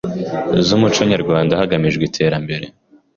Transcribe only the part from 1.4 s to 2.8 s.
hagamijwe iterambere